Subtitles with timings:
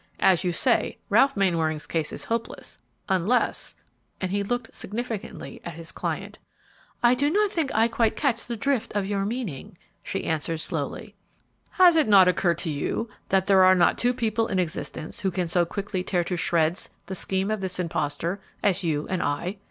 [0.19, 3.75] As you say, Ralph Mainwaring's case is hopeless, unless"
[4.19, 6.39] and he looked significantly at his client.
[7.03, 11.13] "I do not think I quite catch the drift of your meaning," she answered, slowly.
[11.73, 15.29] "Has it not occurred to you that there are not two people in existence who
[15.29, 19.57] can so quickly tear to shreds the scheme of this impostor as you and I?